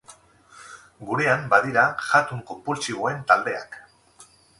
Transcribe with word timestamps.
Gurean 1.09 1.43
badira 1.51 1.83
jatun 2.05 2.41
konpultsiboen 2.47 3.21
taldeak. 3.33 3.79